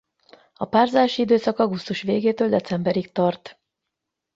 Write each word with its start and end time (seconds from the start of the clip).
A 0.53 0.65
párzási 0.65 1.21
időszak 1.21 1.59
augusztus 1.59 2.01
végétől 2.01 2.49
decemberig 2.49 3.11
tart. 3.11 3.59